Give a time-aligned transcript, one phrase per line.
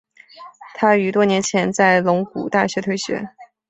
[0.73, 3.29] 他于多年前在龙谷大学退学。